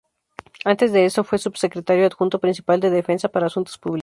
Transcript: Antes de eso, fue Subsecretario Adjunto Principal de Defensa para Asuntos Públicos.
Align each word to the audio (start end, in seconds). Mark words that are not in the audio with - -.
Antes 0.65 0.91
de 0.93 1.05
eso, 1.05 1.23
fue 1.23 1.37
Subsecretario 1.37 2.07
Adjunto 2.07 2.39
Principal 2.39 2.79
de 2.79 2.89
Defensa 2.89 3.29
para 3.29 3.45
Asuntos 3.45 3.77
Públicos. 3.77 3.99